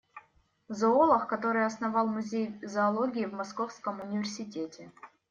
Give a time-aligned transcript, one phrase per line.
[0.69, 4.89] Зоолог, который основал музей зоологии в Московском университете.